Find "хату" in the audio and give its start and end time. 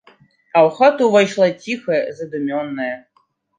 0.79-1.09